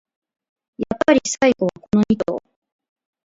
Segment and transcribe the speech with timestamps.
[0.79, 2.41] やっぱり最後はこのニ頭